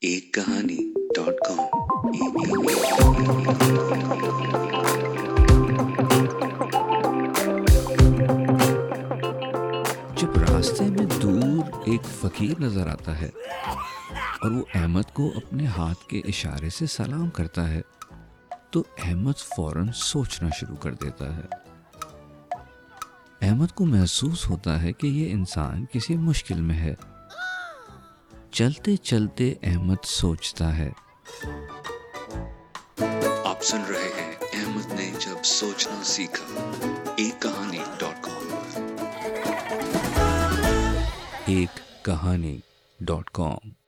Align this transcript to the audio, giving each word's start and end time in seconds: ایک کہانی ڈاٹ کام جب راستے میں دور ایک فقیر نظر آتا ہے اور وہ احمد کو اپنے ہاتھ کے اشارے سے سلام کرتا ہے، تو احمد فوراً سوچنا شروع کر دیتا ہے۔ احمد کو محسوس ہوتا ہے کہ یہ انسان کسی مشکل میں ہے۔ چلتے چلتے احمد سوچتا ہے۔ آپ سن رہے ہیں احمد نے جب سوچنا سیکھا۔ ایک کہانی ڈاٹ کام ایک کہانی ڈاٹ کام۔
ایک 0.00 0.34
کہانی 0.34 0.92
ڈاٹ 1.16 1.34
کام 1.48 1.56
جب 10.16 10.38
راستے 10.38 10.84
میں 10.84 11.06
دور 11.22 11.80
ایک 11.86 12.00
فقیر 12.20 12.60
نظر 12.60 12.86
آتا 12.86 13.20
ہے 13.20 13.30
اور 14.42 14.50
وہ 14.50 14.62
احمد 14.74 15.12
کو 15.12 15.32
اپنے 15.36 15.66
ہاتھ 15.66 16.08
کے 16.08 16.18
اشارے 16.18 16.70
سے 16.70 16.86
سلام 16.86 17.30
کرتا 17.30 17.70
ہے، 17.70 17.80
تو 18.70 18.82
احمد 19.04 19.38
فوراً 19.56 19.88
سوچنا 19.94 20.48
شروع 20.60 20.76
کر 20.76 20.94
دیتا 20.94 21.36
ہے۔ 21.36 21.42
احمد 23.40 23.72
کو 23.74 23.86
محسوس 23.86 24.50
ہوتا 24.50 24.82
ہے 24.82 24.92
کہ 24.92 25.06
یہ 25.06 25.32
انسان 25.32 25.84
کسی 25.92 26.16
مشکل 26.16 26.60
میں 26.60 26.76
ہے۔ 26.76 26.94
چلتے 28.58 28.96
چلتے 28.96 29.54
احمد 29.62 30.04
سوچتا 30.04 30.78
ہے۔ 30.78 30.90
آپ 33.44 33.62
سن 33.62 33.82
رہے 33.82 34.10
ہیں 34.20 34.34
احمد 34.52 34.92
نے 34.92 35.12
جب 35.20 35.44
سوچنا 35.44 36.00
سیکھا۔ 36.04 36.70
ایک 37.16 37.42
کہانی 37.42 37.78
ڈاٹ 37.98 38.24
کام 38.24 38.52
ایک 41.46 42.04
کہانی 42.04 42.60
ڈاٹ 43.00 43.30
کام۔ 43.30 43.87